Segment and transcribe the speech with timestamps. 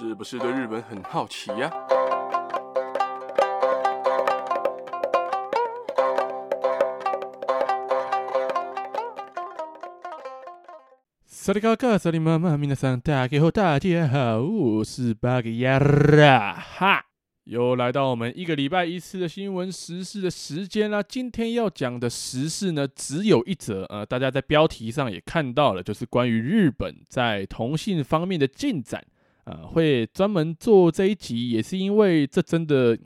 [0.00, 1.68] 是不是对日本很好奇呀？
[11.26, 17.04] 萨里嘎嘎，萨里妈妈，米娜桑，大家好，大家好，我是巴格亚拉哈，
[17.42, 21.02] 又来到我们一个礼拜一次的新闻时事的时间啦。
[21.02, 29.04] 今天要讲的时事呢，只有一则，呃，大家在标题上也看到了，就是关于日本在同性方面的进展。
[29.48, 32.98] 啊，会专门做这一集，也是因为这真的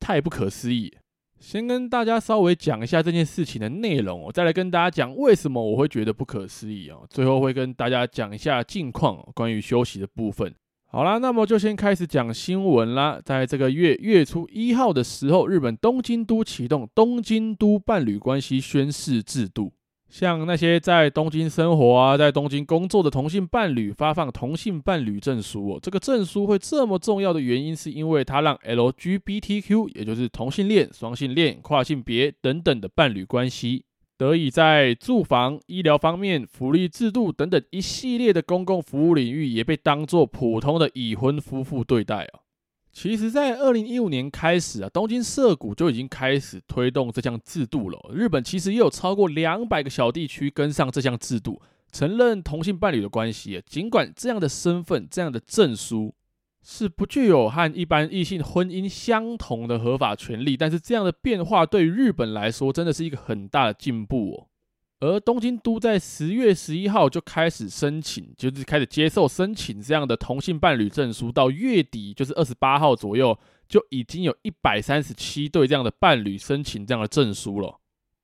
[0.00, 0.92] 太不可思议。
[1.38, 7.06] 先跟大家稍微讲一下这件事情的内容，我再来跟大家讲为什么我会觉得不可思议哦。
[7.10, 10.52] 最后会跟大家讲一下近况，关于休息的部分。
[10.88, 13.20] 好啦，那么就先开始讲新闻啦。
[13.22, 19.72] 在这个月月初一号的时候，日本东京都启动东京都伴侣关系宣誓制度。
[20.08, 25.78] 像那些在东京生活啊，在东京工作的同性伴侣发放同性伴侣证书哦。
[25.82, 33.84] 这个证书会这么重要的原因，是因为它让 LGBTQ，也就是同性恋、双性恋、跨性别等等的伴侣关系，
[34.16, 42.45] 得以在住房、医疗方面、福利制度等等一系列的公共服务领域，也被当作普通的已婚夫妇对待哦。
[42.98, 48.10] 其实，在二零一五年开始啊，东京涩谷就已经开始推动这项制度了。
[48.10, 51.60] 日本其实也有超过两百个小地区跟上这项制度，
[51.92, 53.62] 承认同性伴侣的关系。
[53.66, 56.14] 尽管这样的身份、这样的证书
[56.64, 64.48] 是不具有和一般异性婚姻相同的合法权利，但是这样的变化对于日本来说，真的是一个很大的进步哦。
[64.98, 73.38] 而东京都在十月十一号就开始申请，就是开始接受申请这样的同性伴侣证书，到月底就是二十八号左右，
[73.68, 77.78] 就已经有一百三十七对这样的伴侣申请这样的证书了。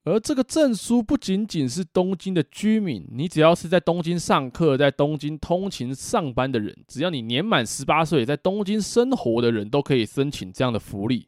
[0.05, 11.27] 而这个证书不仅仅是东京的居民，你只要是在东京上课、在东京通勤上班的人，只要你年满十八岁，在东京生活的人都可以申请这样的福利。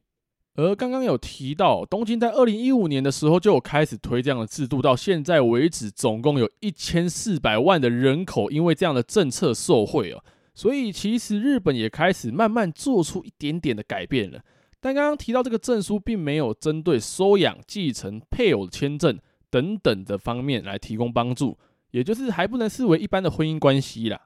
[0.56, 10.24] 而刚刚有提到，东京在二零一五年的时候就有开始推这样的制度，到现在为止，总共有一千四百万的人口因为这样的政策受惠哦。
[10.54, 14.40] 所以其实日本也开始慢慢做出一点点的改变了。
[14.80, 21.58] 但刚刚提到这个证书，并没有针对收养、继承、配偶签证等等的方面来提供帮助，
[21.92, 24.22] 也就是还不能视为一般的婚姻关系啦。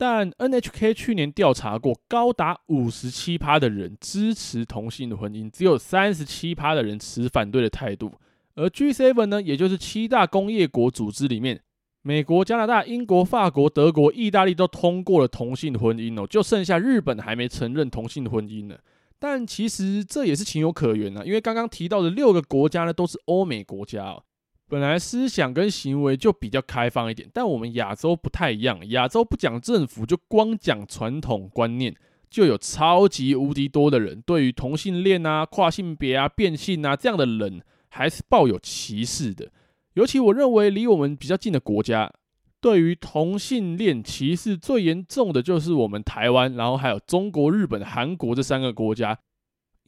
[0.00, 8.12] 但 NHK 去年调查过，高达五十七趴的人支持同性的婚姻，只有三十七趴的人持反对的态度。
[8.54, 11.60] 而 G7 呢，也就是七大工业国组织里面，
[12.02, 18.76] 美国、加拿大、英国、法国、德国、意大利都通过了同性婚姻哦，就剩下日本还没承认同性婚姻呢。
[19.18, 24.22] 但其实这也是情有可原啊，因为刚刚提到的六个国家呢，都是欧美国家哦。
[24.68, 28.78] 本来思想跟行为就比较开放一点，但我们亚洲不太一样。
[28.90, 31.94] 亚洲不讲政府，就光讲传统观念，
[32.28, 39.50] 就有超级无敌多的人对于同性恋啊、跨性别啊、变性啊这样的人，还是抱有歧视的。
[39.94, 42.12] 尤其我认为离我们比较近的国家，
[42.60, 49.18] 对于同性恋歧视最严重的就是我们台湾，然后还有中国、日本、韩国这三个国家。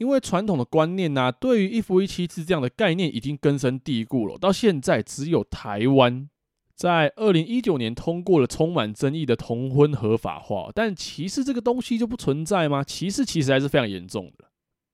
[0.00, 4.38] 因为传统的观念呢、啊，对于一夫一妻制这样的概念已经根深蒂固了。
[4.38, 6.26] 到现在，只有台湾
[6.74, 10.70] 在二零一九年通过了充满争议的同婚合法化。
[10.74, 12.82] 但歧视这个东西就不存在吗？
[12.82, 14.46] 歧视其实还是非常严重的。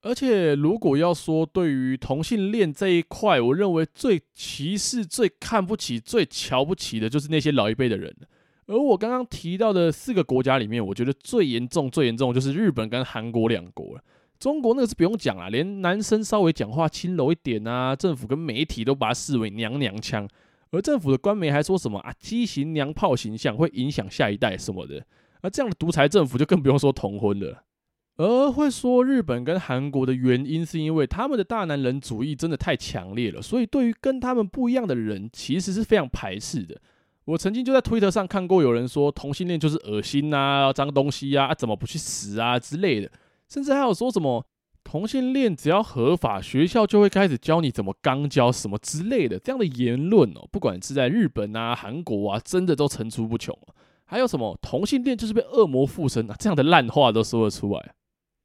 [0.03, 8.12] 而且，如果要说对于同性恋这一块，我认为最歧视、最看不起、最瞧不起的就是那些老一辈的人。
[8.67, 14.03] 而我刚刚提到的四个国家里面，我觉得最严重、最严重就是日本跟韩国两国了。
[14.38, 20.28] 中国那个是不用讲了，连男生稍微讲话轻柔一点啊，政府跟媒体都把它视为娘娘腔，
[20.70, 25.04] 而政府的官媒还说什么啊，畸形娘炮形象会影响下一代什么的，
[25.41, 27.62] 而这样的独裁政府就更不用说同婚了。
[28.19, 36.80] 而会说日本跟韩国的原因，是因为他们的大男人主义真的太强烈了，所以对于跟他们不一样的人，其实是非常排斥的。
[37.26, 43.11] 我曾经就在推特上看过有人说同性恋就是恶心啊，脏东西啊，啊怎么不去死啊之类的。
[43.48, 44.44] 甚至还有说什么
[44.84, 53.56] 同性恋只要合法，学校就会开始教你怎么肛交什么之类的这样的言论哦，不管是在日本啊、韩国啊，真的都层出不穷。
[54.04, 57.94] 还有什么同性恋就是被恶魔附身啊，这样的烂话都说得出来。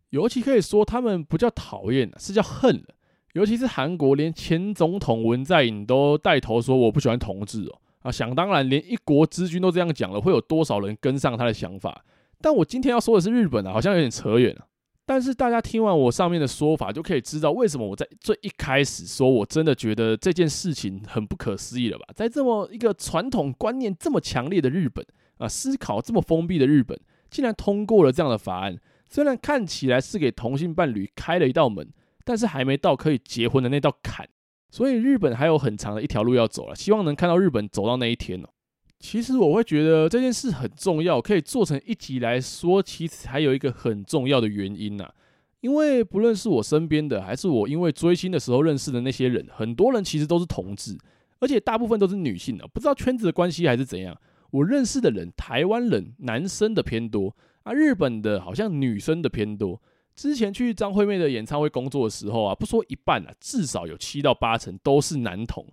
[0.09, 2.95] 尤其可以说他们不叫讨厌，是叫恨了。
[3.33, 12.04] 尤其是韩国，连前总统文在寅都带头说我不喜欢同志哦啊，想当然，连一国之君都这样讲了，会有多少人跟上他的想法？
[12.42, 14.65] 但我今天要说的是日本啊，好像有点扯远了。
[15.12, 22.06] 但是大家听完我上面的说法，就可以知道为什么我在最一开始说我真的觉得这件事情很不可思议了吧？
[22.16, 25.06] 在这么一个传统观念这么强烈的日本
[25.38, 26.98] 啊，思考这么封闭的日本，
[27.30, 28.80] 竟然通过了这样的法案。
[29.10, 31.92] 虽然看起来是给同性伴侣开了一道门，
[32.24, 34.25] 但是还没到可以结婚的那道坎。
[34.69, 38.48] 所以日本还有很长的一条路要走了，希望能看到日本走到那一天哦。
[39.01, 42.81] 其实我会觉得这件事很重要，可以做成一集来说。
[42.81, 45.09] 其实还有一个很重要的原因呐，
[45.62, 50.95] 因为不论是我身边的，还是我因为追星的时候认识的那些人，很多人其实都是同志，
[51.39, 54.15] 而且大部分都是女性的，不知道圈子的关系还是怎样。
[54.51, 59.81] 我认识的人，台湾人男生的偏多啊，日本的好像女生的偏多。
[60.13, 65.65] 之前去张惠妹的演唱会工作的时候啊，不说一半啊，至少有七到八成都是男同。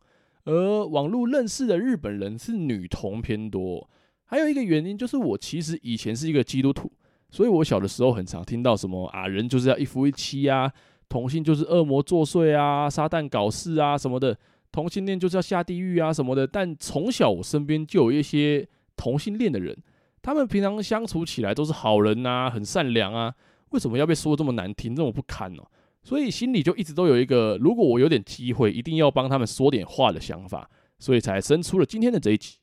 [0.49, 3.87] 而网络认识的日本人是女同偏多，
[4.25, 6.91] 还有一个原因就是我其实以前是一个基督徒，
[7.31, 10.73] 所以我小的时候很常听到什么啊，人就是要一夫一妻啊，
[11.07, 14.35] 同性就是恶魔作祟啊，撒旦搞事啊什么的，
[14.73, 16.47] 同性恋就是要下地狱啊什么的。
[16.47, 18.67] 但从小我身边就有一些
[18.97, 19.77] 同性恋的人，
[20.23, 23.35] 他们平常相处起来都是好人啊，很善良啊，
[23.73, 25.63] 为什么要被说这么难听，这么不堪呢？
[26.09, 30.67] 所以心里就一直都有一个，如果我有点机会，一定要帮他们说点话的想法，
[30.99, 32.57] 所以才生出了今天的这一集。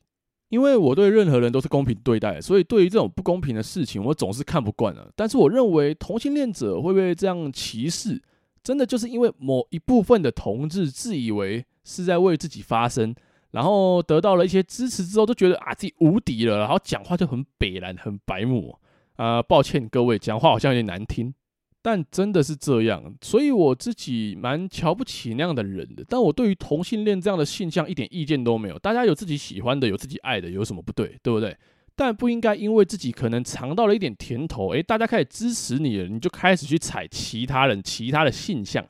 [0.50, 5.12] 因为我对任何人都是公平对待，所以对于这种不公平的事情，我总是看不惯的。
[5.16, 8.20] 但是我认为同性恋者会被这样歧视，
[8.64, 13.14] 真的就是因为某一部分的同志自以为是在为自己发声，
[13.52, 18.76] 然后得到了一些支持之后，都觉得啊自己无敌了，然后讲话就很北烂、很白目。
[19.18, 21.32] 啊、抱歉各位，讲话好像有点难听。
[21.88, 26.04] 但真的是这样，所以我自己蛮瞧不起那样的人的。
[26.10, 28.80] 但我对于同性恋这样的现象一点意见都没有。
[28.80, 31.16] 大家有自己喜欢的，有自己爱的，有什么不对？
[31.22, 31.56] 对不对？
[31.96, 38.84] 但不应该因为自己可能尝到了一点甜头，诶，大家开始支持你了，你就开始去踩其他人、其他的现象，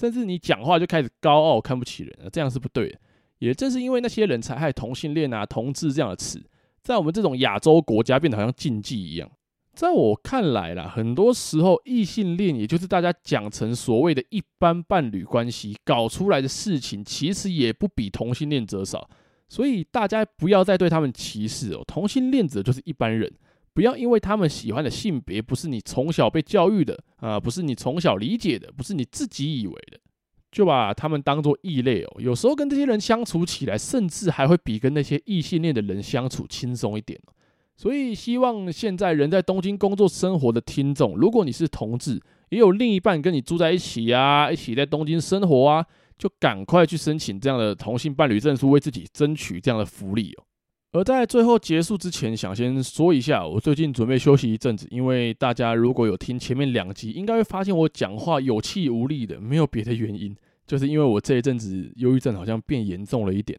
[0.00, 2.98] 甚至你讲话就开始高傲、看不起人了，这样是不对的。
[3.40, 6.42] 也正是因为那些人才害同性恋啊、同志这样的词，
[6.82, 9.30] 在我们这种亚洲国家变得好像禁忌一样。
[9.78, 19.08] 在我看来啦，很多时候异性恋也就是大家讲成所谓的一般伴侣关系搞出来的事情，其实也不比同性恋者少。
[19.48, 23.32] 所以大家不要再对他们歧视哦，同性恋者就是一般人，
[23.72, 30.00] 不要因为他们喜欢的性别不是你从小被教育的啊，不是你从小理解的，不是你自己以为的，
[30.50, 32.16] 就把他们当作异类哦。
[32.18, 37.32] 有时候跟这些人相处起来，甚至还会比跟那些异性恋的人相处轻松一点哦。
[37.80, 45.86] 所以，希望现在人在东京工作生活的听众，如果你是同志，也有另一半跟你住在一起啊，一起在东京生活啊，
[46.18, 50.42] 就赶快去申请这样的同性伴侣证书，为自己争取这样的福利哦。
[50.90, 60.34] 而在最后结束之前，想先说一下，我最近准备休息一阵子，因为大家如果有听前面两集，应该会发现我讲话有气无力的，没有别的原因，
[60.66, 63.56] 就是因为我这一阵子忧郁症好像变严重了一点。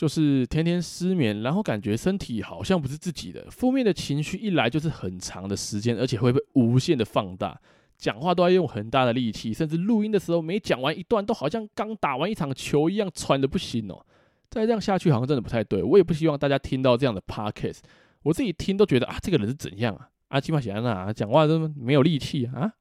[0.00, 7.60] 就是天天失眠，然后感觉身体好像不是自己的，负面的情绪一来就是很长的时间，而且会被无限的放大，
[7.98, 14.06] 讲话都要用很大的力气，甚至录音的时候每讲完一段都好像刚打完一场球一样喘得不行哦。
[14.48, 17.80] 再这样下去好像真的不太对，我也不希望大家听到这样的 podcast，
[18.22, 20.08] 我自己听都觉得啊，这个人是怎样啊？
[20.28, 22.72] 阿基玛喜安娜讲话都没有力气啊，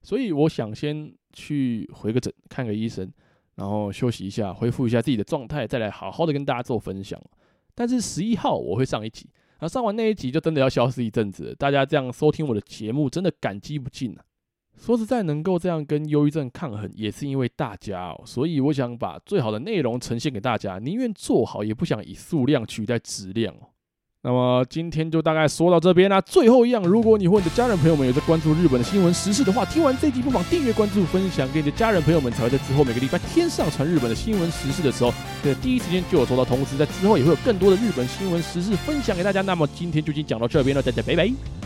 [0.00, 3.10] 所以我想先去回个诊，看个医生。
[3.58, 7.20] 然后休息一下，恢复一下自己的状态，再来好好的跟大家做分享。
[7.74, 9.28] 但是十一号我会上一集，
[9.58, 11.52] 然后上完那一集就真的要消失一阵子。
[11.58, 14.24] 大家这样收听我的节目，真的感激不尽啊！
[14.76, 18.22] 说实在，能够这样跟忧郁症抗衡，也是因为大家哦。
[18.24, 23.70] 所以我想把最好的内容呈现给大家，宁愿做好，也不想以数量取代质量哦。
[24.20, 26.20] 那么今天就大概说到这边啦。
[26.20, 36.76] 最后一样，如果你或你的家人朋友们有在关注日本的新闻时事的话，听完这集不妨订阅、关注、分享给你的家人朋友们，才会在之后每个礼拜天上传日本的新闻时事的时候，在第一时间就有收到通知。
[36.76, 39.40] 在之后也会有更多的日本新闻时事分享给大家。
[39.42, 41.57] 那么今天就已经讲到这边了，大家拜拜。